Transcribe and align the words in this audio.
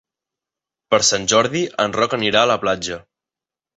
Per 0.95 0.99
Sant 1.09 1.29
Jordi 1.33 1.63
en 1.85 1.95
Roc 1.99 2.17
anirà 2.21 2.43
a 2.45 2.49
la 2.53 2.57
platja. 2.65 2.99